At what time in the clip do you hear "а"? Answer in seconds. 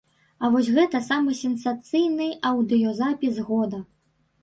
0.43-0.49